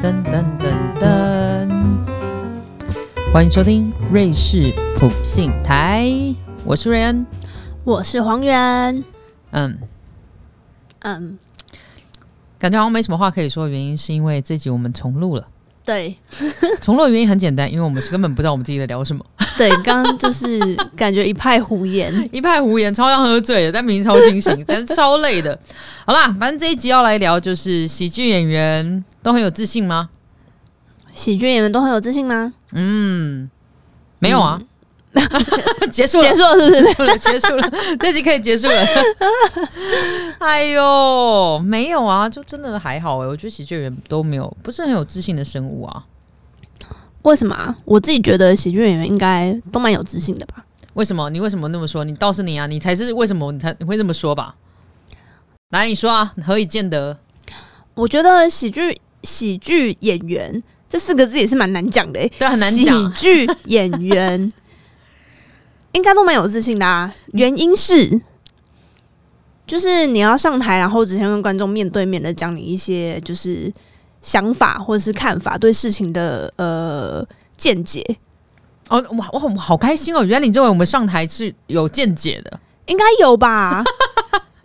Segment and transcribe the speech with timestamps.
[0.00, 1.68] 噔噔噔噔，
[3.32, 6.08] 欢迎收听瑞士普信台，
[6.64, 7.26] 我是瑞恩。
[7.82, 9.04] 我是黄源，
[9.50, 9.76] 嗯，
[11.00, 11.36] 嗯，
[12.60, 15.44] 感觉好像没什么话可以说，原因是因为这集我们重录了。
[15.84, 16.16] 对
[16.80, 19.24] 重录的原因很简单，因为我们是根本不知道我们自己在聊什么，
[19.56, 25.58] 对，刚刚就是感觉一派胡言， 一派胡言，超像喝醉了，但明明超清醒，真的超累的。
[26.06, 30.08] 好啦，反正这一集要来聊就是喜剧演员都很有自信吗？
[31.14, 32.54] 喜剧演员都很有自信吗？
[32.72, 33.50] 嗯，
[34.20, 34.58] 没有啊，
[35.92, 36.34] 结束了结。
[36.34, 37.18] 束了是不是？
[37.18, 38.86] 结束了， 结束了，这集可以结束了。
[40.40, 46.06] 哎呦，没有啊，就真的还好哎、我觉得喜剧演员都没有，不是很有自信的生物啊。
[47.24, 47.76] 为什么啊？
[47.84, 50.64] 我自己觉得喜剧演员应该都蛮有自信的吧。
[50.94, 51.28] 为什么？
[51.28, 52.02] 你为什么那么说？
[52.02, 54.54] 你倒是你啊，你才是为什么你才你会这么说吧？
[55.68, 57.18] 来，你说啊，何以见得？
[57.94, 63.14] 我觉得喜剧喜剧演员这四个字也是蛮难讲的、欸，对，很难讲。
[63.14, 64.52] 喜剧演员
[65.92, 68.20] 应该都蛮有自信的啊，原因是。
[69.66, 73.70] 就是你要上台，然后直接跟观众面对面的讲你一些就是
[74.22, 77.22] 想法或者是看法，对事情的呃
[77.54, 78.02] 见解，
[78.88, 80.24] 哦，我我好好开心哦！
[80.24, 83.84] 原来你认为我们上台是有见解的，应该有吧？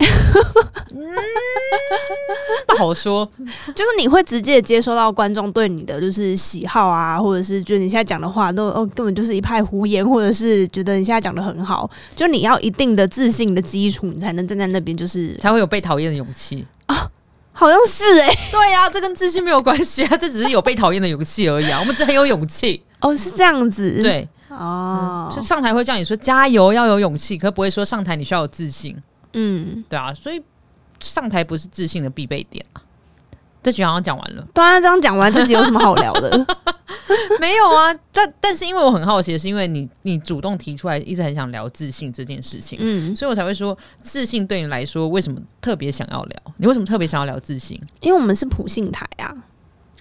[2.74, 3.28] 不好说。
[3.74, 16.66] 就是你会直接接收到观众对你的就是喜好啊，或者是就是你现在讲的话都哦根本就是一派胡言，或者是觉得你现在讲的很好，就你要一定的自信的基础，你才能站在那边，就是才会有被讨厌的勇气。
[16.86, 17.08] 啊。
[17.56, 21.78] 好像是哎、 对呀、这跟自信没有关系啊，这只是有被讨厌的勇气而已啊。
[21.78, 29.00] 我们只是很有勇气，哦是这样子，对，哦，就上台会叫你说加油，要有勇气，可不会说上台你需要有自信，
[29.34, 30.42] 嗯，对啊，所以
[31.08, 32.82] 上台不是自信的必备点啊。
[33.62, 36.46] 这局好像讲完了，对啊，这样讲完这集有什么好聊的？
[37.40, 37.94] 没有啊？
[38.12, 46.42] 但但是因为我很好奇的是，因为你你主动提出来，一直很想聊自信这件事情，嗯，所以我才会说自信对你来说为什么特别想要聊？
[46.58, 47.80] 你为什么特别想要聊自信？
[48.02, 49.34] 因为我们是普信台啊，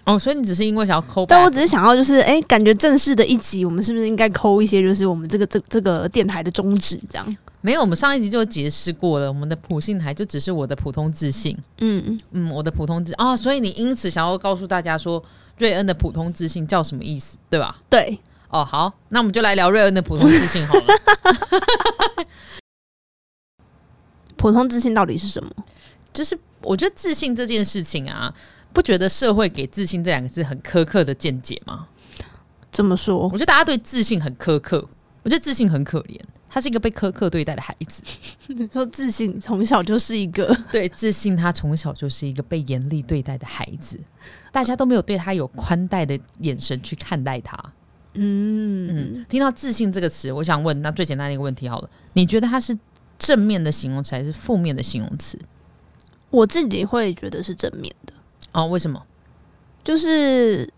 [0.03, 7.37] 哦，所以你只是因为想要抠但我只是想要就是哎、感觉正式的一集，我们是不是应该抠一些就是我们这个这这个电台的宗旨这样？
[7.65, 11.57] 没有，我们上一集就解释过了，我们的普信台就只是我的普通自信。
[11.77, 15.23] 嗯，嗯，我的普通自啊、所以你因此想要告诉大家说，
[15.59, 17.81] 瑞恩的普通自信叫什么意思，对吧？
[17.89, 18.19] 对，
[18.49, 22.25] 哦，好，那我们就来聊瑞恩的普通自信好了。
[24.35, 25.49] 普通自信到底是什么？
[26.11, 28.33] 就是我觉得自信这件事情啊，
[28.73, 31.87] 不觉得社会给自信这两个字很苛刻的见解吗？
[32.73, 33.29] 怎么说我？
[33.31, 34.85] 觉得大家对自信很苛刻，
[35.23, 36.19] 我觉得自信很可怜，
[36.53, 38.03] 他是一个被苛刻对待的孩子。
[38.45, 43.99] 你 说自信从小就是一个， 对，自信他从小就是一个被严厉对待的孩子，
[44.51, 47.57] 大家都没有对他有宽待的眼神去看待他。
[48.13, 52.77] 嗯嗯，听到自信这个词，我想问，那最简单的一个问题好了，你觉得他是
[53.17, 55.39] 正面的形容词还是负面的形容词？
[56.29, 58.13] 我自己会觉得是正面的，
[58.51, 59.03] 哦，为什么？
[59.83, 60.71] 就是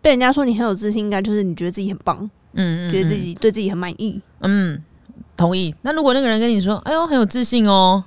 [0.00, 4.20] 被人家说你很有自信，应该就是你觉得自己很棒，嗯嗯，觉得自己对自己很满意。
[4.40, 4.82] 嗯，
[5.42, 5.74] 同意。
[5.82, 8.02] 那如果那个人跟你说，哎呦，很有自信哦，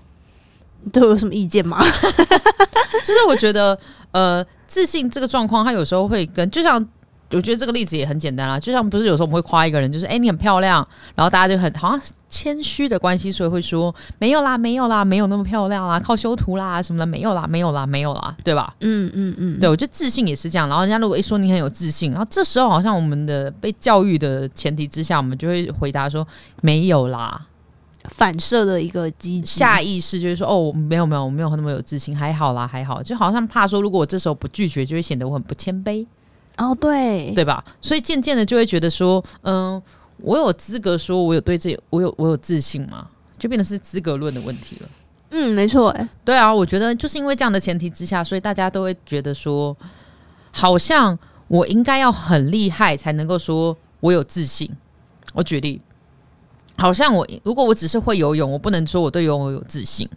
[0.84, 1.84] 你 对我有什么意见吗？
[3.03, 3.78] 就是我觉得，
[4.12, 6.84] 呃，自信这个状况，它有时候会跟，就像
[7.31, 18.73] 我觉得这个例子也很简单啊，就像不是有时候我们会夸一个人，就是哎、你很漂亮，然后大家就很好像谦虚的关系，所以会说没有啦，没有啦，没有那么漂亮啦，靠修图啦什么的，没有啦，没有啦，没有啦，对吧？
[18.81, 20.69] 嗯嗯嗯，对，我觉得自信也是这样。
[20.69, 26.25] 然后人家如果一说你很有自信，然后这时候好像我们的被教育的前提之下，我们就会回答说
[26.61, 27.47] 没有啦。
[28.09, 29.47] 反射的一个机制。
[29.47, 33.01] 下意识就是说哦，没有没有，我没有那么有自信，还好啦，还好。
[33.01, 36.05] 就好像怕说，如果我这时候不拒绝，就会显得我很不谦卑，
[36.57, 37.63] 哦，对对吧？
[37.81, 39.81] 所以渐渐的就会觉得说，嗯，
[40.17, 43.09] 我有资格说我有对这我有我有自信吗？
[43.37, 44.90] 就变得是资格论的问题了。
[45.31, 49.75] 嗯，没错，哎，对啊，我觉得就是因为这样的前提之下，所以大家都会觉得说，
[50.52, 51.17] 好像
[51.49, 54.72] 我应该要很厉害才能够说我有自信。
[55.34, 55.81] 我举例，
[56.78, 60.09] 好像我如果我只是会游泳，我不能说我对游泳有自信，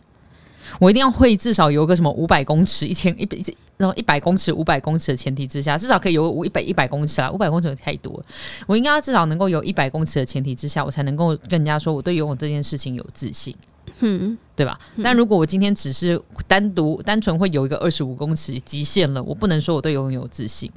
[0.79, 8.25] 我一定要会至少游个什么五百公尺、一千一百一然后一百公尺、五百公尺的前提之下，至少可以游五一百一百公尺啊，五百公尺有太多了，
[8.67, 13.55] 我应该要至少能够有一百公尺的前提之下，我才能够跟人家说我对游泳这件事情有自信。
[14.01, 14.79] 嗯，对吧？
[15.03, 20.71] 但如果我今天只是单独单纯会游一个二十五公尺极限了，我不能说我对游泳有自信，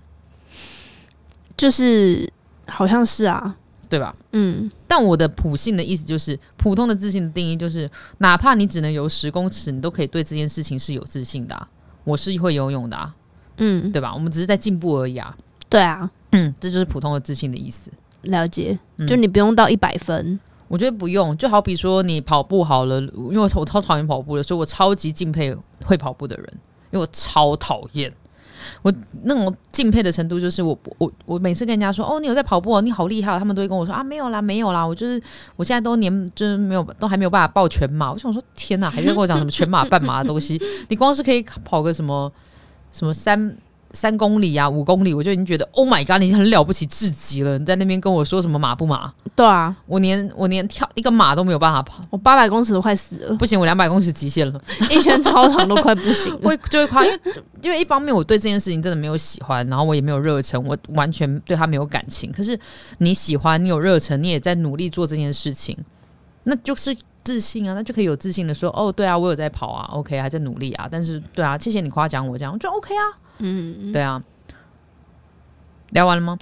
[1.57, 2.31] 就是
[2.67, 3.55] 好像是啊，
[3.91, 4.15] 对吧？
[4.31, 11.67] 嗯，但我的普信的意思就是，普通的自信的定义就是，哪怕你只能游十公尺，你都可以对这件事情是有自信的、啊。
[12.05, 13.13] 我是会游泳的、啊，
[13.57, 14.13] 嗯，对吧？
[14.13, 15.35] 我们只是在进步而已啊。
[15.67, 17.91] 对啊，嗯，这就是普通的自信的意思。
[18.21, 18.79] 了解。
[18.95, 20.39] 嗯就你不用到一百分，
[20.69, 25.53] 我觉得不用，就好比说你跑步好了，因为我我超讨厌跑步的，所以我超级敬佩
[25.83, 26.47] 会跑步的人，
[26.91, 28.09] 因为我超讨厌。
[28.81, 28.93] 我
[29.23, 35.21] 那种敬佩的程度，就是我我我每次跟人家说哦，你有在跑步、你好厉害，他们都会跟我说啊，没有啦，没有啦，我就是
[35.55, 38.11] 我现在都年就是没有都还没有办法报全马。
[38.11, 40.61] 我想说天哪，还在跟我讲什么全马、半马的东西？
[40.89, 42.31] 你光是可以跑个什么
[42.91, 43.55] 什么三
[43.93, 47.57] 三公里啊、五公里，我就已经觉得 Oh my God，你很了不起至极了。
[47.57, 49.11] 你在那边跟我说什么马不马？
[49.35, 56.39] 对啊，我连我连跳一个马都没有办法跑，我八百公尺都快死了，不行，我两百公尺极限了，一圈操场都快不行了。
[56.47, 57.19] 会就会夸，因为
[57.61, 62.31] 因为一方面我对这件事情真的没有喜欢，然后我也没有热忱，我完全对他没有感情。
[62.31, 62.57] 可是
[62.99, 65.77] 你喜欢，你有热忱，你也在努力做这件事情，
[66.43, 70.87] 那就是自信啊，那就可以有自信的说，哦，对啊，我有在跑啊，OK，还在努力啊。
[70.89, 73.03] 但是对啊，谢谢你夸奖我这样，我就 OK 啊，
[73.41, 74.23] 嗯，对啊。
[75.89, 76.37] 聊完了吗？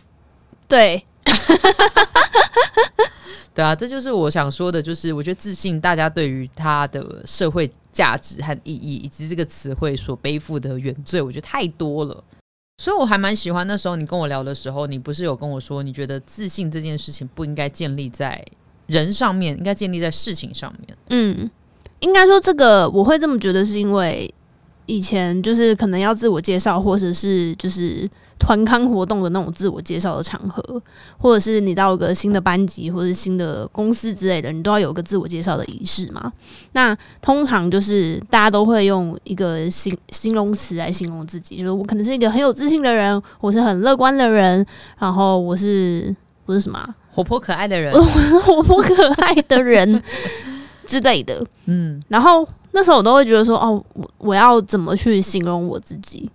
[0.68, 1.04] 对，
[3.56, 12.24] 对啊，这就是我想说的，就是我觉得自信，大家对于它的社会价值和意义，以及这个词汇所背负的原罪，我觉得太多了。
[12.78, 18.46] 所以我还蛮喜欢那时候你跟我聊的时候，你不是有跟我说，你觉得自信这件事情不应该建立在
[18.86, 20.96] 人上面，应该建立在事情上面。
[21.10, 21.50] 嗯，
[22.02, 24.32] 应该说这个我会这么觉得，是因为
[24.90, 28.10] 以前就是可能要自我介绍，或者是就是
[28.40, 30.82] 团康活动的那种自我介绍的场合，
[31.20, 36.34] 或者是你到一个新的班级或者是新的公司之类的，你都要有个自我介绍的仪式嘛。
[36.72, 44.66] 那通常就是大家都会用一个形形容词来形容自己，就是我可能是一个很有自信的人，我是很乐观的人，
[44.98, 46.16] 然后我是
[46.48, 50.02] 我是什么啊、活泼可爱的人， 我是活泼可爱的人
[50.88, 51.46] 之类的。
[51.72, 56.30] 嗯然后那时候我都会觉得说，哦，我我要怎么去形容我自己？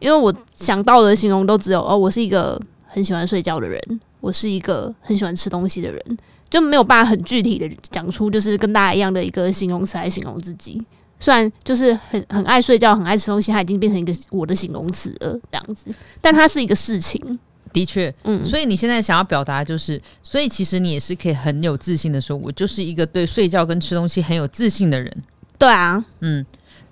[0.00, 3.80] 因为我想到的形容都只有，哦，我是一个很喜欢睡觉的人，
[4.20, 6.18] 我是一个很喜欢吃东西的人，
[6.48, 10.80] 就没有办法很具体的讲出就是跟大家一样的一个形容词来形容自己。
[11.18, 17.38] 虽然就是很很爱睡觉、很爱吃东西，它已经变成一个我的形容词了，这样子，但它是一个事情。
[17.72, 25.22] 的确，嗯，所以你现在想要表达就是，所以其实你也是可以很有自信的说，我就是一个对睡觉跟吃东西很有自信的人。
[25.58, 26.44] 对啊，嗯，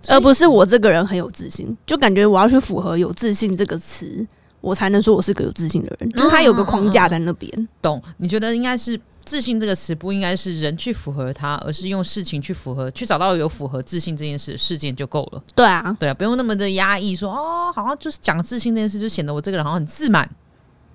[0.08, 4.26] 而不是我这个人很有自信，就感觉我要去符合“有自信”这个词，
[4.60, 6.10] 我才能说我是个有自信的人。
[6.10, 7.68] 就是他有个框架在那边。
[7.80, 8.02] 懂？
[8.18, 15.42] 你觉得应该是自信这个词不应该是人去符合它，而是用事情去符合，去找到有符合自信这件事事件就够了。
[15.54, 20.28] 对啊，对啊，不用那么的压抑说，哦，好像就是讲自信这件事，就显得我这个人好像很自满，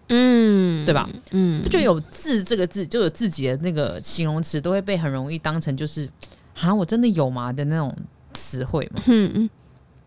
[0.10, 1.10] 嗯，对吧？
[1.32, 6.10] 嗯不，就有“自”这个字，就有自己的那个形容词，都会被很容易当成就是
[6.62, 7.96] 啊，我真的有吗的那种
[8.34, 9.02] 词汇嘛？
[9.08, 9.50] 嗯嗯，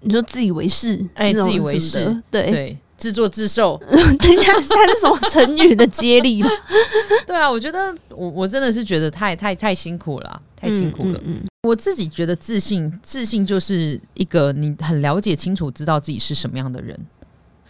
[0.01, 2.51] 你说自以为是，哎自以为是，对。
[2.51, 3.77] 对，自作自受。
[3.87, 6.49] 等一下，现在是什么成语的接力吗？
[7.27, 11.19] 对啊，我觉得我我真的是觉得太太太辛苦了啊，太辛苦了。
[11.25, 16.99] 嗯嗯我自己觉得自信，自信就是一个你很了解清楚，知道自己是什么样的人。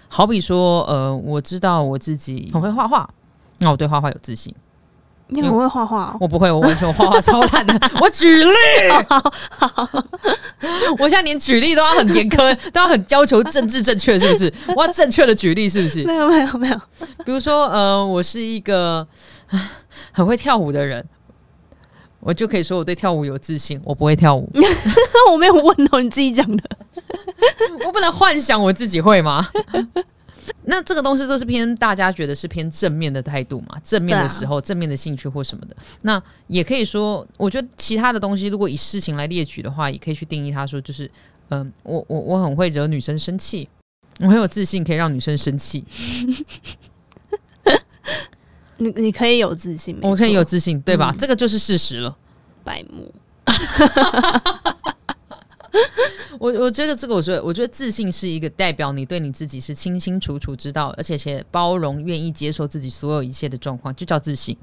[0.08, 3.08] 好比说，呃，我知道我自己很会画画，
[3.58, 4.54] 那我对画画有自信。
[5.28, 7.74] 你很会画画哦，我不会，我完全我画画超烂的。
[8.00, 8.54] 我举例，
[10.98, 14.52] 我现在连举例都要很严苛，都要很要求政治正确，是不是？
[14.76, 16.04] 我要正确的举例，是不是？
[16.04, 16.80] 没有没有没有，
[17.24, 19.06] 比如说，呃，我是一个
[20.12, 21.04] 很会跳舞的人，
[22.20, 23.80] 我就可以说我对跳舞有自信。
[23.84, 24.48] 我不会跳舞，
[25.32, 26.62] 我没有问哦，你自己讲的。
[27.86, 29.48] 我不能幻想我自己会吗？
[30.66, 35.76] 那这个东西都是偏大家觉得是偏正面的态度嘛，正面的时候，正面的兴趣或什么的。
[36.02, 41.10] 那也可以说，我觉得其他的东西，如果以事情来列举的话，也可以去定义它说，就是，
[41.50, 43.68] 嗯、我我我很会惹女生生气，
[44.20, 45.84] 我很有自信，可以让女生生气，
[48.78, 51.12] 你你可以有自信，没我可以有自信，对吧？
[51.14, 52.16] 嗯这个就是事实了。
[52.64, 53.12] 白目。
[56.38, 64.56] 我我觉得这个，我觉得，我觉得自信是一个代表你对你自己是清清楚楚知道，而且且包容、愿意接受自己所有一切的状况，就叫自信，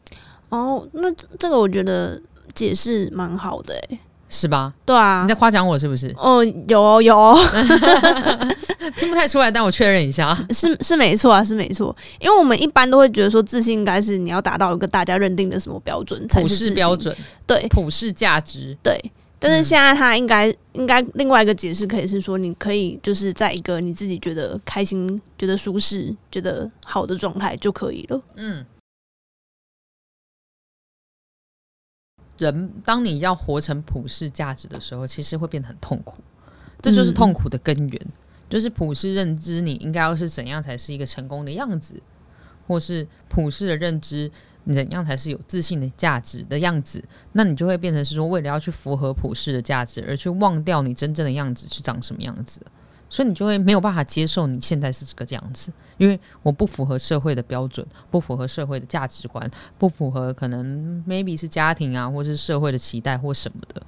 [0.50, 2.22] 哦，那这这个我觉得
[2.54, 4.00] 解释蛮好的哎。
[4.34, 4.74] 是吧？
[4.86, 6.16] 对啊你在，夸奖我是不是？
[6.18, 7.38] 哦，有哦有哦，
[8.96, 10.34] 听不太出来，但我确认一下。
[10.52, 11.94] 是是没错啊，是没错。
[12.18, 17.14] 因为我们一般都会觉得说，自信应该是你要达到一个大家认定的什么标准才普世标，准、
[17.46, 18.98] 对普世价值，对。
[19.44, 28.22] 但是嗯现在他应该、应该另外一个解释可以是说，你可以就是在一个你自己觉得开心、觉得舒适、觉得好的状态就可以了。
[28.36, 28.64] 嗯。
[32.38, 36.18] 人，当你要活成普世价值的时候，其实会变得很痛苦，
[36.80, 38.08] 这就是嗯痛苦的根源。
[38.48, 42.00] 就是普世认知你应该要是怎样才是一个成功的样子，
[42.72, 44.32] 或是普世的认知
[44.64, 52.62] 你怎样才是有自信的价值的样子，那你就会变成是说，为了要去符合普世的价值，而去忘掉你真正的样子是长什么样子，
[53.10, 63.82] 所以你就会没有办法接受你现在是这个样子，因为我不符合社会的标准，不符合社会的价值观，不符合可能 maybe 是家庭啊，或是社会的期待或什么的。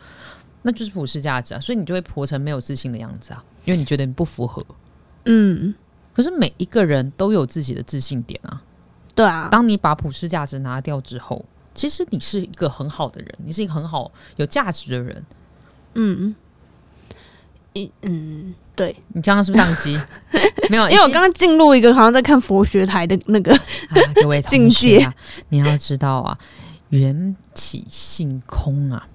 [0.64, 4.66] 那就是普世价值啊，所以你就会活成没有自信的样子啊，因为你觉得你不符合。
[5.26, 5.76] 嗯，
[6.14, 8.64] 可是每一个人都有自己的自信点啊。
[9.16, 15.26] 对啊，当你把普世价值拿掉之后，其实你是一个很好的人，你是一个很好有价值的人。
[15.96, 16.36] 嗯，
[17.74, 20.00] 一嗯，对，你刚刚是不是宕机？
[20.70, 23.62] 没有，因为我刚刚进入一个好像在看佛学台的那个，啊
[24.16, 25.14] 各位 同境界啊，
[25.50, 26.38] 你要知道啊，
[26.90, 29.08] 缘起性空啊，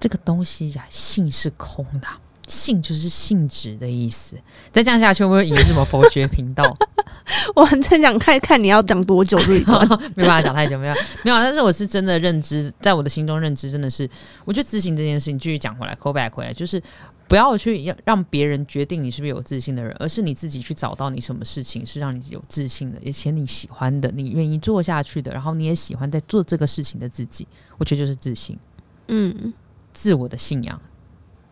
[0.00, 2.18] 这个东西呀、性是空的啊。
[2.48, 4.36] 性就是性质的意思，
[4.72, 6.76] 再这样下去会不会引入什么佛学频道？
[7.54, 9.86] 我很在想看看你要讲多久这一段。
[10.16, 14.08] 没办法讲太久，没有没有，但是我是真的认知，在我的心中认知真的是，
[14.44, 16.82] 我觉得自信这件事情，继续讲回来，call back 回来，就是
[17.26, 28.58] 不要去让让别人决定你是不是有自信的人，而是你自己去找到你什么事情是让你有自信的，而且你喜欢的，你愿意做下去的，然后你也喜欢在做这个事情的自己，我觉得就是自信，
[29.08, 29.52] 嗯
[29.92, 30.80] 自我的信仰。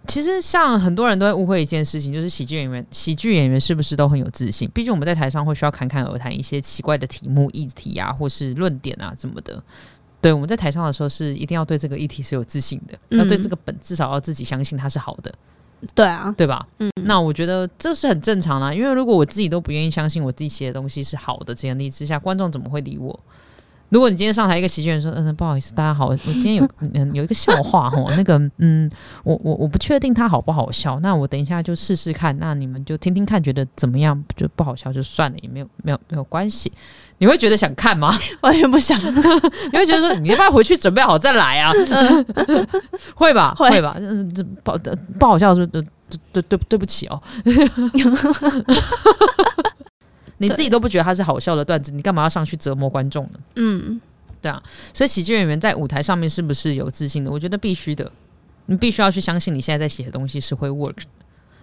[0.07, 4.71] 其实，像很多人都会误会一件事情，就是喜剧演员，喜剧演员是不是都很有自信？
[4.73, 9.63] 毕竟我们在台上会需要侃侃而谈一些奇怪的题目、议题啊，或是论点啊，怎么的。
[10.21, 15.33] 对，我们在台上的时候是一定要对这个议题是有自信的，嗯要对这个本至少要自己相信它是好的，
[15.95, 16.67] 对啊，对吧？
[16.79, 23.19] 嗯那我觉得这是很正常的啊、因为如果我自己都不愿意相信我自己写的东西是好的前提之下，观众怎么会理我？
[23.89, 28.91] 如果你今天上台一个喜剧人说，嗯，不好意思，大家好，我今天有嗯有一个笑话哈， 那个嗯，
[29.23, 34.21] 我我我不确定它好不好笑，那我等一下就试试看，那你们就听听看，觉得怎么样？
[34.37, 36.73] 就不好笑就算了，也没有没有没有关系。
[37.19, 38.19] 你会觉得想看吗？
[38.43, 38.99] 完全不想。
[39.73, 41.73] 你会觉得说，你要不要回去准备好再来啊？
[43.15, 43.97] 会吧，会会吧？
[44.01, 44.79] 嗯，这不好
[45.19, 45.83] 不好笑是不是？
[46.09, 47.21] 对对对对不起哦。
[50.39, 53.41] 你自己都不觉得它是好笑的段子，你干嘛要上去折磨观众呢？
[53.55, 54.01] 嗯
[54.43, 54.63] 对啊
[54.93, 57.31] 所以喜剧演员在舞台上面是不是有自信的？
[57.31, 58.13] 我觉得必须的，
[58.67, 61.03] 你必须要去相信你现在在写的东西是会 work 的，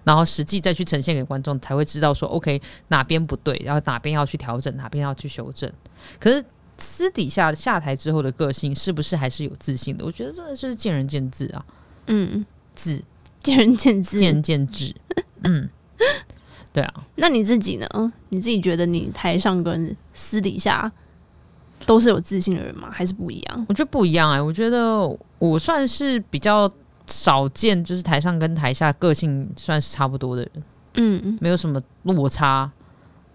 [0.04, 5.72] 然后实际再去呈现给观众，才会知道说 OK 哪边不对，然后哪边要去调整，哪边要去修正。
[6.20, 6.44] 可是
[6.78, 10.04] 私底下下台之后的个性是不是还是有自信的？
[10.04, 11.64] 我觉得真的就是见仁见智啊，
[12.08, 12.44] 嗯，
[12.76, 13.02] 智
[13.40, 14.18] 见仁见智。
[14.18, 14.96] 见仁见智。
[15.44, 15.70] 嗯，
[16.74, 17.88] 对啊，那你自己呢？
[18.30, 20.92] 你自己觉得你台上跟私底下
[21.86, 22.90] 都是有自信的人吗？
[22.92, 23.66] 还是不一样？
[23.70, 25.00] 我觉得不一样哎、我觉得
[25.38, 26.70] 我算是比较
[27.06, 30.64] 少见，就是台上跟台下个性算是差不多的人。
[30.96, 32.72] 嗯没有什么落差，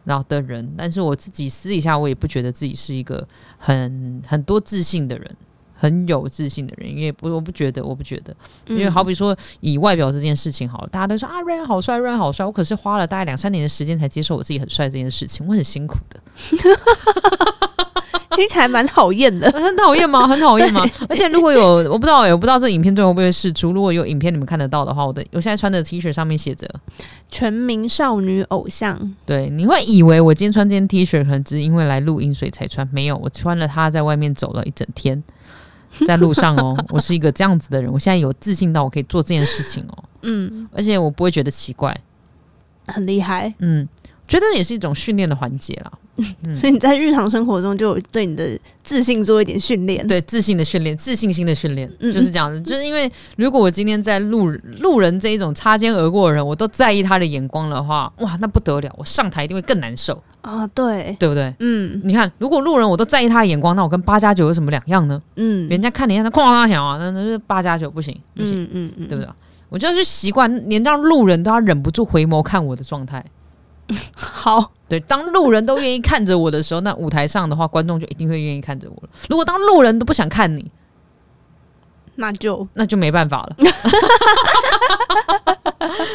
[0.04, 3.26] 然后的人，但是我自己私底下我也不觉得自己是一个
[3.56, 5.36] 很很多自信的人，
[5.80, 8.34] 很有自信的人，因为不我不觉得，我不觉得，
[8.66, 16.20] 因为好比说以外表这件事情好了，大家都说啊，Rain 好帅，Rain 好帅，我可是花了大概两三年的时间才接受我自己很帅这件事情，我很辛苦的，
[18.36, 19.50] 听起来蛮讨厌的。
[19.58, 20.26] 很讨厌吗？
[20.26, 20.84] 很讨厌吗？
[21.08, 26.68] 而且如果有我不知道、欸，我不知道这影片最后会不会释出，如果有影片你们看得到的话，我的我现在穿的 T 恤上面写着。
[27.30, 35.22] 全民少女偶像，对，你会以为我今天穿这件 T 恤可能只是因为来录音所以才穿，没有，我穿了它在外面走了一整天，
[36.06, 41.96] 在路上哦，我是一个这样子的人，我现在有自信到我可以做这件事情哦，嗯，而且我不会觉得奇怪，
[42.86, 43.52] 很厉害。
[43.58, 43.88] 嗯，
[44.26, 45.92] 觉得也是一种训练的环节啦，
[46.54, 50.06] 所以你在日常生活中就有对你的自信做一点训练。
[50.06, 52.12] 对，自信的训练，自信心的训练，嗯。
[52.12, 52.52] 就是这样。
[52.52, 61.54] 子，就是因为如果我今天在路路人这一种擦肩而过的人，我都在意他的眼光的话，哇，那不得了，我上台一定会更难受，啊，对，对不对？
[61.58, 65.20] 嗯你看，如果路人我都在意他的眼光，那我跟八加九有什么两样呢？
[65.36, 69.30] 嗯人家看你看他哐当响啊，那那是八加九不行，不行，嗯嗯嗯，对不对？
[69.68, 73.22] 我就是习惯连让路人都要忍不住回眸看我的状态。
[74.16, 79.08] 好，对，当路人都愿意看着我的时候，那舞台上的话，观众就一定会愿意看着我了。
[79.28, 80.70] 如果当路人都不想看你，
[82.20, 83.56] 那就那就没办法了，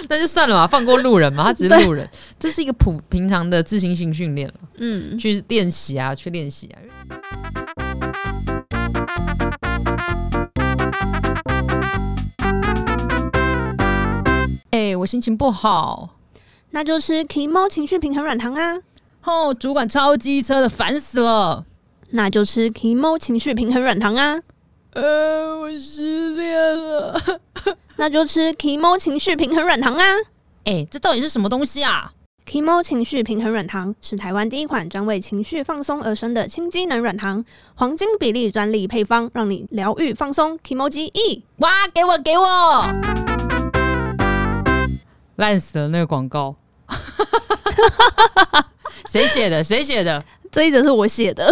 [0.09, 2.05] 那就算了嘛，放过路人嘛，他只是路人，
[2.37, 5.17] 这是一个普平常的自信心训练了，嗯。
[5.17, 6.77] 去练习啊，去练习啊。
[14.71, 16.17] 哎、我心情不好，
[16.71, 18.79] 那就吃 k 猫情绪平衡软糖啊，
[19.23, 21.65] 哦，主管超机车的，烦死了。
[22.15, 24.41] 那就吃 k 猫情绪平衡软糖啊，
[24.95, 27.19] 呃，我失恋了。
[27.97, 30.03] 那就吃 Kimo 情绪平衡软糖啊。
[30.65, 32.11] 哎、这到底是什么东西啊
[32.45, 37.43] ？Kimo 情绪平衡软糖是台湾第一款专为情绪放松而生的轻机能软糖，
[37.75, 40.57] 黄金比例专利配方，让你疗愈放松。
[40.59, 42.85] Kimoji E，哇，给我给我！
[45.37, 46.55] 烂死了那个广告，
[49.09, 49.63] 谁写的？
[49.63, 50.23] 谁写的？
[50.51, 51.51] 这一则是我写的，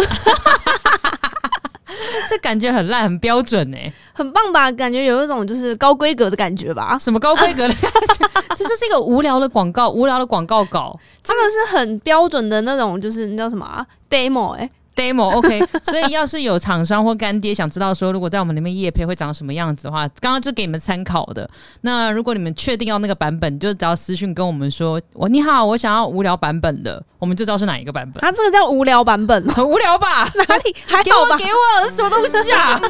[2.30, 4.70] 这感觉很烂，很标准哎、很棒吧？
[4.72, 6.96] 感觉有一种就是高规格的感觉吧？
[6.98, 8.28] 什么高规格的感觉？
[8.56, 15.30] 这就是一个无聊的广告，无聊的广告稿这个是很标准的那种，就是你知道什么、啊、demo 哎、demo。
[15.36, 21.48] OK， 所以要是有厂商或干爹想知道说，如果在我们那边夜配会长什么样子的话，刚刚就给你们参考的。
[21.82, 28.20] 那如果你们确定要那个版本，就只要私讯跟我们说，我你好，我想要无聊版本的，我们就知道是哪一个版本。
[28.20, 30.24] 它 这个叫无聊版本， 很无聊吧？
[30.34, 31.44] 哪里还给好吧给？
[31.44, 32.80] 我，什么东西啊？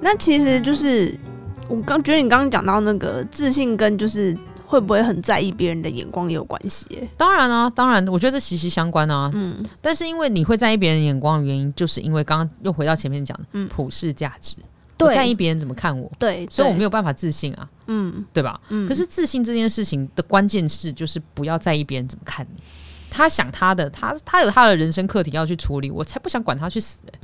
[0.00, 1.18] 那其实就是
[1.66, 7.08] 我刚觉得你刚刚讲到那个自信跟就是会不会很在意别人的眼光也有关系、欸。
[7.16, 9.30] 当然啊，当然，我觉得这息息相关啊。
[9.34, 13.68] 嗯，但是因为你会在意别人眼光的原因，就是因为刚刚又回到前面讲的，嗯。
[13.68, 18.24] 普世价值，我对，在意别人怎么看我，对，所以我没有有办法自信啊，嗯。
[18.32, 18.60] 对吧？
[18.68, 22.62] 嗯，可是自信这件事情的关键是，就是不要在意别人怎么看你。
[23.10, 27.18] 他想他的，他他有他的人生课题要去处理，我才不想管他去死、欸，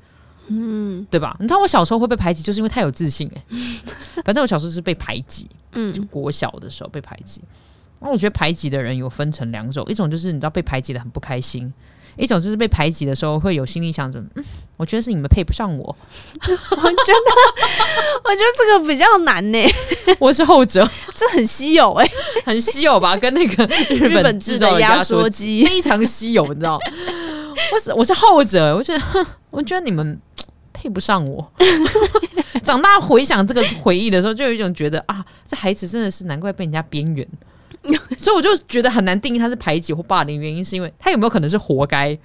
[0.49, 1.05] 嗯。
[1.11, 1.37] 对吧？
[1.41, 3.45] 你知道我小时候会被排挤，就是因为太有自信、欸，
[4.25, 7.41] 反正我小时候是被排挤，嗯就国小的时候被排挤。
[8.01, 11.71] 那我觉得排挤的人有分成两种，一种就是你知道被排挤的很不开心，
[12.17, 14.45] 一种就是被排挤的时候会有心里想着，嗯，
[14.79, 15.85] 我觉得是你们配不上我，
[16.41, 16.81] 我觉得
[18.25, 19.59] 我觉得这个比较难呢、
[20.19, 20.83] 我是后者，
[21.15, 22.11] 这很稀有哎、
[22.47, 23.15] 很稀有吧？
[23.15, 26.79] 跟那个日日本本制造的压缩缩机，非常稀有，你知道？
[27.75, 30.19] 我是我是后者，我觉得，我觉得你们
[30.73, 31.53] 配不上我。
[32.71, 37.27] 长大回想这个回忆的时候，就有一种觉得啊，这孩子真的是难怪被人家边缘。
[38.17, 42.11] 所以我就觉得很难定义他是排挤或霸凌，原因是因为他有没有可能是活该？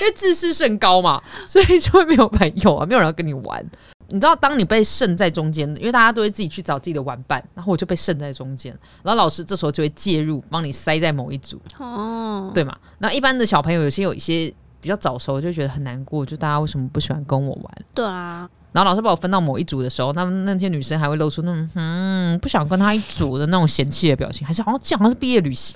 [0.00, 3.64] 因为自视甚高嘛，所以就会没有朋友啊，没有人要跟你玩。
[4.08, 12.76] 你知道，当你被剩在中间，因为大家都会自己去找自己的玩伴，然后我就被剩在中间，然后老师这时候就会介入，帮你塞在某一组，哦，对嘛？
[12.98, 14.52] 那一般的小朋友有些有一些
[14.84, 17.74] 比较早熟，就觉得很难过，就大家为什么不喜欢跟我玩？
[17.94, 25.74] 对啊，然后老师把我分到某一组的时候，那那些女生还会露出那种嗯不想跟他一组的那种嫌弃的表情，还是好像这样好像是毕业旅行，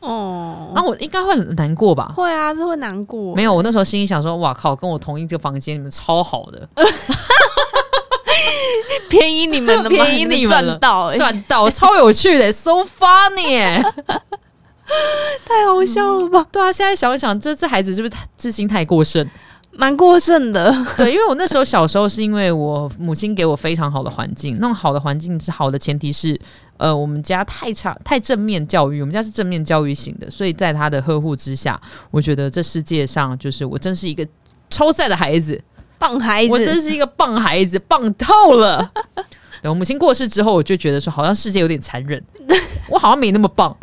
[0.00, 2.12] 哦，然后我应该会很难过吧？
[2.14, 6.68] 会啊，这会难过，没有，我那时候心里想说，哇靠，跟我同一个房间，你们超好的，
[9.08, 9.88] 便宜你们了？
[9.88, 13.82] 便宜你们了赚到、欸，赚到，超有趣的，so funny。
[15.44, 16.46] 太好笑了吧？
[16.52, 19.28] 对啊，现在想一想，这这孩子是不是自信太过剩？
[19.74, 26.38] 蛮过剩的， 对，因为我那时候小时候是因为我母亲给我非常好的环境，那种好的环境是好的前提是，
[26.76, 34.26] 呃，我们家太差太正面教育，我们家是正面教育型的，所以在他的呵护之下，我觉得这世界上就是我真是一个
[34.68, 35.58] 超赛的孩子，
[35.98, 38.90] 棒孩子，我真是一个棒孩子，棒透了。
[39.62, 42.22] 对我母亲过世之后，我就觉得说，好像世界有点残忍，
[42.90, 43.74] 我好像没那么棒，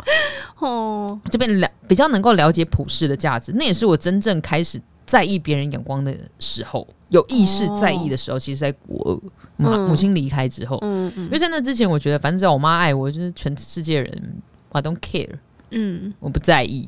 [0.58, 3.50] 哦，这边了比较能够了解普世的价值。
[3.56, 10.78] 那也是我真正开始在意别人眼光的时候，有意识在意的时候，其实在国二妈嗯母亲离开之后。
[10.82, 15.30] 嗯嗯因为在那之前，我觉得反正只要我妈爱我，就是全世界人，I don't care，
[15.70, 16.86] 嗯，我不在意。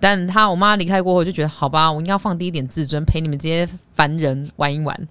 [0.00, 5.08] 但她我妈离开过后，就觉得好吧，我应该要放低一点自尊，陪你们这些凡人玩一玩。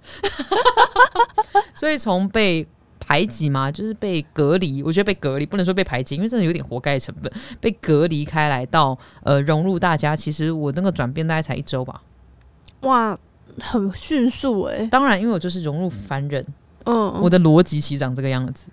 [1.74, 2.68] 所以从被
[3.08, 7.32] 排挤吗，就是被隔离，我觉得被隔离不能说被排挤，因为真的有点活该成分。
[7.62, 12.02] 被隔离开来到呃融入大家，其实我那个转变大概才一周吧。
[12.82, 13.18] 哇，
[13.62, 16.46] 很迅速哎、当然，因为我就是融入凡人，
[16.86, 18.70] 嗯，我的逻辑其实长这个样子。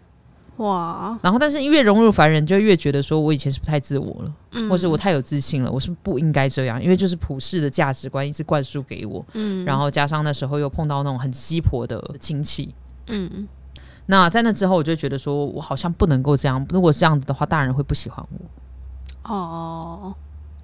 [0.57, 12.75] 哇，然后，但是越融入凡人，就越觉得说我以前是不是太自我了，嗯或是我太有自信了，我是不是不应该这样，因为就是普世的价值观一直灌输给我，嗯然后加上那时候又碰到那种很鸡婆的亲戚。
[13.09, 13.49] 嗯
[14.07, 16.65] 那在那之后，我就觉得说，我好像不能够这样。
[16.71, 20.15] 如果是这样子的话，大人会不喜欢我，哦，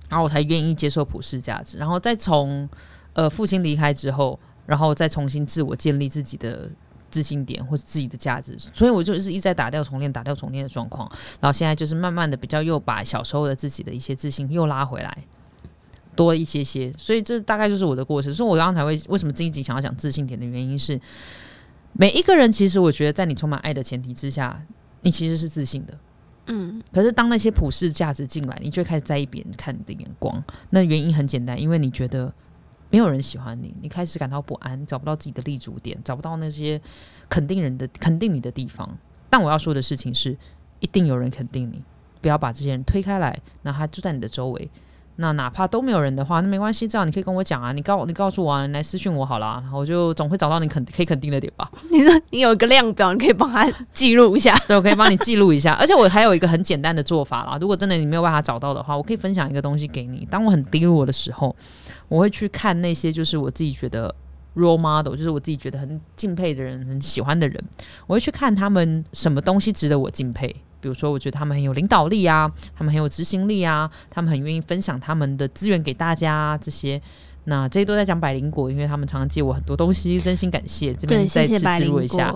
[0.08, 1.78] 然后我才愿意接受普世价值。
[1.78, 2.68] 然后再从
[3.12, 6.68] 呃父亲离开之后，然后再重新自我建立自己的
[7.10, 8.56] 自信点或是自己的价值。
[8.74, 11.08] 所以我就是一直在打掉重练、打掉重练的状况。
[11.40, 15.16] 然后现在就是慢慢的比较又把小时候的自己的一些自信又拉回来。
[16.16, 18.34] 多一些些，所以这大概就是我的过程。
[18.34, 21.00] 所以我刚刚才会为什么这一集想要讲自信点的原因是，
[22.00, 24.64] 每一个人其实我觉得在你充满爱的前提之下，
[25.00, 25.98] 你其实是自信的。
[26.46, 30.40] 嗯可是当那些普世价值进来，你就会开始在意别人看你的眼光。
[30.70, 32.32] 那原因很简单，因为你觉得
[32.88, 36.80] 没有人喜欢你，你开始感到不安，找不到自己的立足点，找不到那些
[37.28, 38.96] 肯定人的肯定你的地方。
[39.28, 40.38] 但我要说的事情是，
[40.78, 41.82] 一定有人肯定你，
[42.22, 44.70] 不要把这些人推开来，那他就在你的周围。
[45.20, 51.68] 那哪怕都没有人的话，那没关系，这样你可以跟我讲啊，你告你告诉我，啊，你来私讯我好了，我就总会找到你肯可以肯定的点吧。
[51.90, 54.56] 你说你有一个量表，你可以帮他记录一下。
[54.68, 55.72] 对，我可以帮你记录一下。
[55.72, 60.24] 而且我还有一个很简单的做法啦，如果真的你没有办法找到的话，我可以分享一个东西给你。
[60.30, 61.54] 当我很低落的时候，
[62.08, 64.14] 我会去看那些就是我自己觉得
[64.54, 67.60] role model，就是我自己觉得很敬佩的人、很喜欢的人，
[68.06, 70.54] 我会去看他们什么东西值得我敬佩。
[70.80, 76.56] 比如说，我觉得他们很有领导力啊，他们很有执行力啊，他们很愿意分享他们的资源给大家。
[76.62, 77.00] 这些，
[77.44, 80.94] 那这些都在讲百灵果，因为他们常常借我很多东西，真心感谢。
[80.94, 82.32] 这边再次记录一下，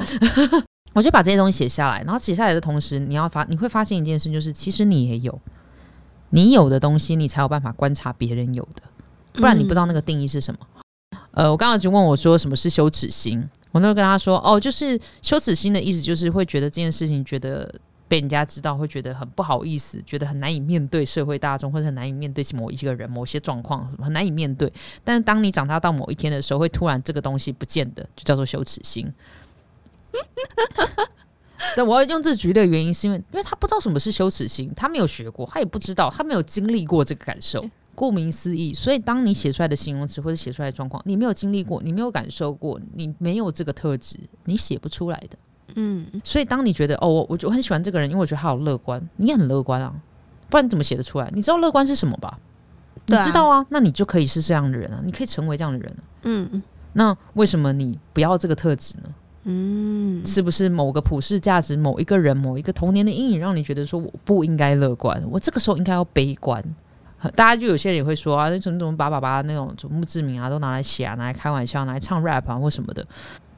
[0.95, 2.03] 我就把这些东西写下来。
[2.03, 5.41] 然后写下来的同时，你要发，你会发现一件事，就是其实你也有，
[6.31, 8.83] 你有的东西，你才有办法观察别人有的，
[9.35, 10.61] 不然你不知道那个定义是什么。
[11.31, 13.49] 呃，我刚刚就问我说，什么是羞耻心？
[13.71, 17.73] 我那时候跟他说，哦，就是羞耻心的意思，就是会觉得这件事情觉得。
[18.13, 24.71] 被人家知道会觉得很不好意思，觉得很难以面对社会大众，或者很难以面对某一个人、某些状况，很难以面对。
[25.03, 29.11] 但是当你长大到某一天的时候，会突然这个东西不见的，就叫做羞耻心。
[31.75, 37.65] 但我要用这举例的原因，是因为因为他不知道什么是羞耻心，他没有学过，他也不知道，他没有经历过这个感受。
[37.95, 45.39] 顾名思义，所以当你写出来的形容词或者写出来的状况，你没有经历过，你没有感受过，你没有这个特质，你写不出来的。
[45.77, 49.93] 嗯，所以当你觉得哦，我我就很喜欢这个人，因为我觉得他好乐观，你也很乐观啊，
[50.49, 51.31] 不然你怎么写得出来？
[51.33, 52.39] 你知道乐观是什么吧？
[53.07, 55.97] 你知道啊，那你就可以是这样的人啊，你可以成为这样的人。
[56.23, 59.11] 嗯，那为什么你不要这个特质呢？
[59.45, 66.63] 嗯，是不是某个普世价值、某一个人、某一个童年的阴影，让你觉得说我不应该乐观，我这个时候应该要悲观？
[67.35, 73.05] 大家就有些人也会说啊，那怎么怎么把把把那种墓志铭啊都拿来写啊，拿来开玩笑，拿来唱 rap 啊或什么的。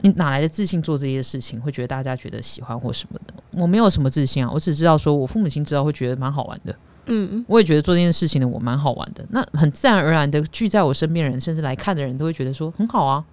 [0.03, 1.61] 你哪来的自信做这些事情？
[1.61, 3.35] 会觉得大家觉得喜欢或什么的？
[3.53, 6.77] 我没有什么自信啊，我只知道说我父母亲知道会觉得蛮好玩的。
[7.07, 9.25] 嗯，我也觉得做这件事情的我蛮好玩的。
[9.31, 13.25] 那很自然而然的聚在我身边人，甚至来看的人都会觉得说很好啊。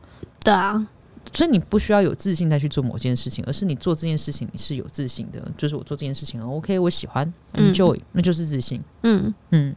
[0.43, 0.86] 对啊，
[1.34, 5.41] 所以你不需要有自信再去做某件事情，而是你做这件事情你是有自信的。
[5.58, 8.82] 就是我做这件事情 OK，我喜欢 enjoy，那就是自信。
[9.04, 9.76] 嗯嗯，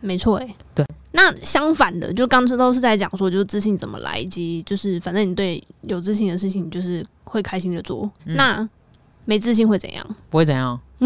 [0.00, 0.86] 没错哎，对。
[1.14, 8.10] 那相反的，就刚才都是在讲说，就是自信怎么来，以及就是反正你对有自信的事情，就是会开心的做。
[8.24, 8.66] 那
[9.26, 10.16] 没自信会怎样？
[10.30, 10.80] 不会怎样，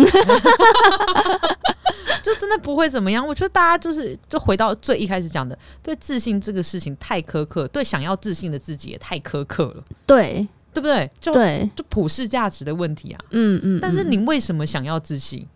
[2.22, 3.26] 就真的不会怎么样。
[3.26, 9.82] 我觉得大家就是就回到最一开始讲的，对自信这个事情太苛刻，对想要自信的自己也太苛刻了。
[10.06, 11.10] 对，对不对？
[11.20, 13.20] 就对，就普世价值的问题啊。
[13.30, 13.80] 嗯嗯。
[13.82, 15.46] 但是你为什么想要自信？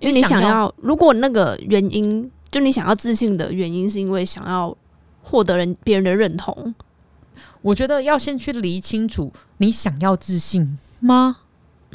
[0.00, 2.28] 因为你想要，如果那个原因。
[2.50, 4.76] 就你想要自信的原因，是因为想要
[5.22, 6.74] 获得人别人的认同。
[7.62, 11.38] 我觉得要先去理清楚，你想要自信吗？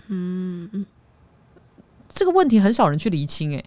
[0.07, 0.85] 嗯，
[2.07, 3.51] 这个问题很少人去理清。
[3.51, 3.65] 诶，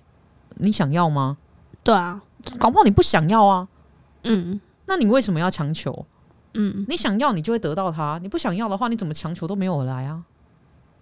[0.56, 1.38] 你想要吗？
[1.82, 2.22] 对啊，
[2.58, 3.68] 搞不好你不想要啊。
[4.24, 6.06] 嗯，那你为什么要强求？
[6.54, 10.24] 嗯，你想要，你就会得到它；你不想要的话，你怎么强求都没有来啊。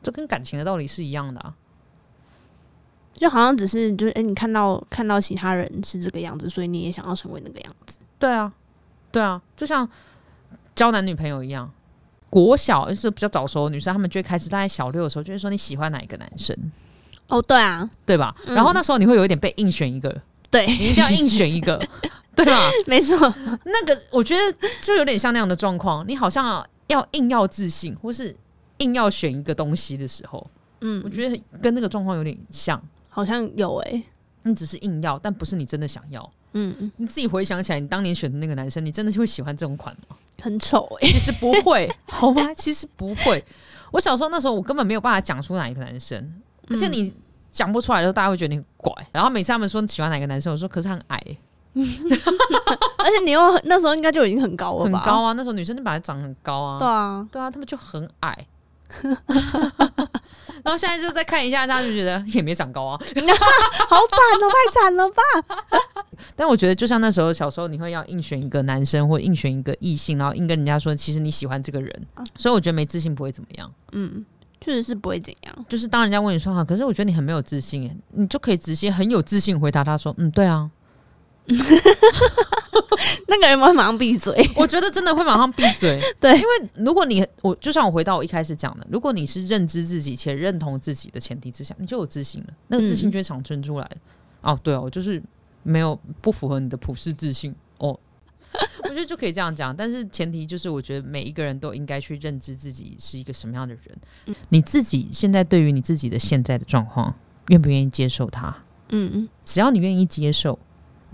[0.03, 1.55] 这跟感情的道理是一样的啊。
[3.14, 7.98] 就好像只是就是哎，你看到看到其他人是这个样子，所以你也想要成为那个样子。
[8.18, 8.53] 对啊，
[9.11, 9.88] 对啊，就像
[10.74, 11.70] 交男女朋友一样。
[12.31, 16.57] 国小就是比较早熟的女生，她们就会开始大概小六的时候，就会说你喜欢哪一个男生？
[17.29, 18.35] 哦，对啊，对吧？
[18.46, 21.81] 然后那时候你会有一点被硬选一个，对你一定要硬选一个，
[22.35, 22.59] 对吧？
[22.88, 23.16] 没错，
[23.64, 28.35] 那个我觉得就有点像那样的状况，你好像要硬要自信，或是
[28.79, 30.44] 硬要选一个东西的时候，
[30.81, 32.83] 嗯，我觉得跟那个状况有点像。
[33.14, 34.03] 好像有诶，
[34.42, 36.29] 你只是硬要，但不是你真的想要。
[36.55, 40.16] 嗯，你自己回想起来，你当年选的那个男生，你真的会喜欢这种款吗？
[40.42, 42.53] 很丑诶，其实不会， 好吗？
[42.55, 43.44] 其实不会。
[43.92, 46.35] 我小时候那时候，我根本没有办法讲出哪一个男生，
[46.70, 47.14] 而且你
[47.53, 48.92] 讲不出来的时候，大家会觉得你很怪。
[49.12, 51.22] 然后每次他们说喜欢哪个男生，我说可是很矮，
[51.74, 54.98] 而且你又那时候应该就已经很高了吧？
[54.98, 56.79] 很高啊，那时候女生就本来长很高啊。
[56.81, 58.46] 对啊，对啊，他们就很矮。
[60.64, 62.98] 然后现在就再看一下，他就觉得 也没长高啊，
[63.87, 66.05] 好惨哦，太惨了吧！
[66.35, 73.70] 但我觉得，就像那时候小时候，你会要硬选一个男生，或硬选一个异性，然后硬跟人家说，其实你喜欢这个人，所以我觉得没自信不会怎么样。
[73.92, 74.24] 嗯，
[74.61, 75.66] 确实是不会怎样。
[75.68, 80.70] 就是当人家问你说哈，可是我觉得你很没有自信，哎，你就可以直接很有自信回答他说，嗯，对啊。
[83.28, 86.00] 那个人会马上闭嘴， 我觉得真的会马上闭嘴。
[86.20, 93.90] 对，因为如果你我就像我回到我一开始讲的，如果你是认知自己且认同自己的前提之下，你就有自信了，那个自信就会长生出来。
[94.42, 95.22] 哦，对哦，我就是
[95.62, 97.98] 没有不符合你的普世自信哦。
[98.85, 104.37] 我觉得就可以这样讲，但是前提就是，我觉得每一个人都应该去认知自己是一个什么样的人。
[104.50, 107.12] 你自己现在对于你自己的现在的状况，
[107.48, 108.57] 愿不愿意接受它？
[108.90, 110.57] 嗯嗯，只要你愿意接受，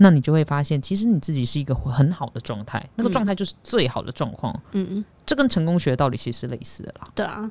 [0.03, 4.51] 那你就会发现，其实你自己是一个很好的状态，那个嗯状态就是最好的状况。
[4.71, 7.07] 嗯嗯，这跟成功学的道理其实是类似的啦。
[7.13, 7.49] 对啊，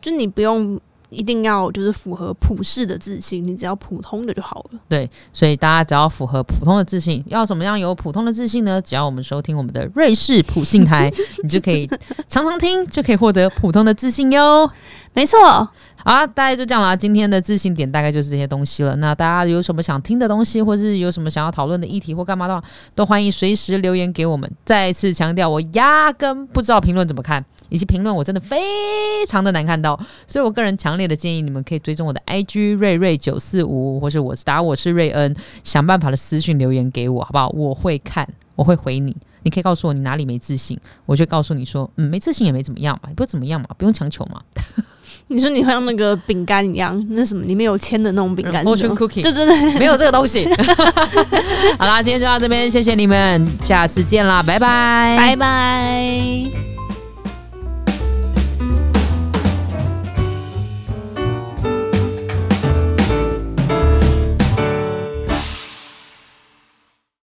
[0.00, 4.80] 就你不用一定要就是符合普世的自信，你只要普通的就好了。
[4.88, 8.82] 对，所以大家只要符合普通的自信，要怎么样有普通的自信呢？
[8.82, 11.12] 只要我们收听我们的瑞士普信台，
[11.44, 11.86] 你就可以
[12.26, 14.68] 常常听，就可以获得普通的自信哟。
[15.14, 15.38] 没错，
[16.04, 16.96] 好，大概就这样啦。
[16.96, 18.96] 今天的自信点大概就是这些东西了。
[18.96, 24.50] 那大家有什么想听的东西，或是有什么想要讨论的议题或干嘛的话，都欢迎随时留言给我们。
[24.64, 28.58] 再次强调，我压根不知道评论怎么看，以及评论我真的非
[29.28, 37.48] 常的难看到，所以我个人强烈的建议你们可以追踪我的 IG 瑞瑞九四五，或是我打我是瑞恩，想办法的私讯留言给我，好不好？
[37.50, 39.16] 我会看，我会回你。
[39.44, 44.40] 你可以告诉我你哪里没自信，我就告诉你说，嗯，没自信也没怎么样嘛，也不怎么样嘛，不用强求嘛。
[45.32, 50.48] 你说你会像那个饼干一样，那什么里面有铅的那种饼干是 Fortune cookie 对对对，没有这个东西。
[51.78, 56.71] 好啦，今天就到这边，谢谢你们，下次见啦，拜拜，拜拜。